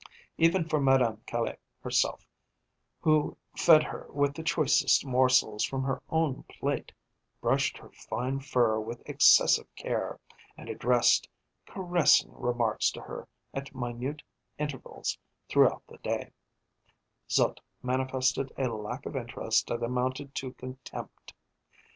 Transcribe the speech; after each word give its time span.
Even 0.39 0.67
for 0.67 0.79
Madame 0.81 1.21
Caille 1.27 1.57
herself, 1.83 2.25
who 3.01 3.37
fed 3.55 3.83
her 3.83 4.07
with 4.09 4.33
the 4.33 4.41
choicest 4.41 5.05
morsels 5.05 5.63
from 5.63 5.83
her 5.83 6.01
own 6.09 6.41
plate, 6.49 6.91
brushed 7.39 7.77
her 7.77 7.91
fine 7.91 8.39
fur 8.39 8.79
with 8.79 9.07
excessive 9.07 9.67
care, 9.75 10.19
and 10.57 10.69
addressed 10.69 11.29
caressing 11.67 12.31
remarks 12.33 12.89
to 12.89 12.99
her 13.01 13.27
at 13.53 13.75
minute 13.75 14.23
intervals 14.57 15.19
throughout 15.47 15.83
the 15.85 15.99
day, 15.99 16.31
Zut 17.29 17.59
manifested 17.83 18.51
a 18.57 18.69
lack 18.69 19.05
of 19.05 19.15
interest 19.15 19.67
that 19.67 19.83
amounted 19.83 20.33
to 20.33 20.53
contempt. 20.53 21.35